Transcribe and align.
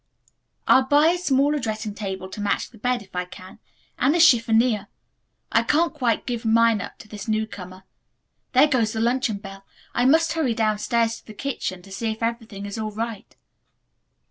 "I'll 0.67 0.85
buy 0.87 1.09
a 1.09 1.17
smaller 1.19 1.59
dressing 1.59 1.93
table 1.93 2.27
to 2.29 2.41
match 2.41 2.71
the 2.71 2.79
bed, 2.79 3.03
if 3.03 3.15
I 3.15 3.23
can, 3.23 3.59
and 3.99 4.15
a 4.15 4.19
chiffonier. 4.19 4.87
I 5.51 5.61
can't 5.61 5.93
quite 5.93 6.25
give 6.25 6.43
mine 6.43 6.81
up 6.81 6.97
to 6.97 7.07
this 7.07 7.27
newcomer. 7.27 7.83
There 8.53 8.65
goes 8.67 8.93
the 8.93 8.99
luncheon 8.99 9.37
bell. 9.37 9.63
I 9.93 10.05
must 10.05 10.33
hurry 10.33 10.55
downstairs 10.55 11.17
to 11.17 11.25
the 11.27 11.35
kitchen 11.35 11.83
to 11.83 11.91
see 11.91 12.09
if 12.11 12.23
everything 12.23 12.65
is 12.65 12.79
all 12.79 12.89
right." 12.91 13.35